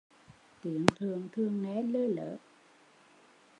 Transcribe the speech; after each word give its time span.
Tiếng 0.61 0.85
Thượng 0.99 1.27
thường 1.35 1.61
nghe 1.63 1.83
lơ 1.83 2.07
lớ 2.07 2.37